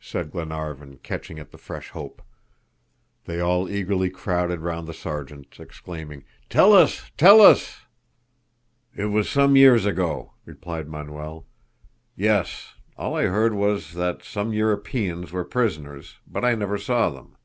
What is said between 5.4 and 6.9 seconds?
exclaiming, "Tell